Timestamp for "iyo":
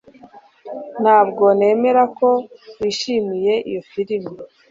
3.69-3.81